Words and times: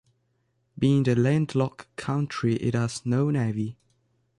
Being 0.79 1.07
a 1.07 1.13
landlocked 1.13 1.95
country, 1.95 2.55
it 2.55 2.73
has 2.73 3.05
no 3.05 3.29
navy. 3.29 3.77